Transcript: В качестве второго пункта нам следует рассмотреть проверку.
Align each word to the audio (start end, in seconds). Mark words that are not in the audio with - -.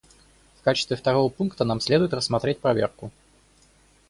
В 0.59 0.63
качестве 0.63 0.97
второго 0.97 1.29
пункта 1.29 1.63
нам 1.63 1.79
следует 1.79 2.15
рассмотреть 2.15 2.59
проверку. 2.59 3.11